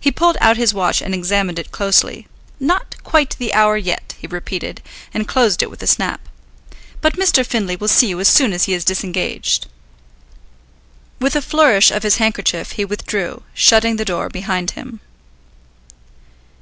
He 0.00 0.10
pulled 0.10 0.38
out 0.40 0.56
his 0.56 0.72
watch 0.72 1.02
and 1.02 1.12
examined 1.12 1.58
it 1.58 1.70
closely. 1.72 2.26
"Not 2.58 2.96
quite 3.04 3.36
the 3.38 3.52
hour 3.52 3.76
yet," 3.76 4.14
he 4.16 4.26
repeated, 4.26 4.80
and 5.12 5.28
closed 5.28 5.62
it 5.62 5.68
with 5.68 5.82
a 5.82 5.86
snap. 5.86 6.26
"But 7.02 7.18
Mr. 7.18 7.44
Findlay 7.44 7.76
will 7.76 7.86
see 7.88 8.06
you 8.06 8.18
as 8.18 8.28
soon 8.28 8.54
as 8.54 8.64
he 8.64 8.72
is 8.72 8.82
disengaged." 8.82 9.66
With 11.20 11.36
a 11.36 11.42
flourish 11.42 11.90
of 11.90 12.02
his 12.02 12.16
handkerchief 12.16 12.70
he 12.72 12.86
withdrew, 12.86 13.42
shutting 13.52 13.96
the 13.96 14.06
door 14.06 14.30
behind 14.30 14.70
him. 14.70 15.00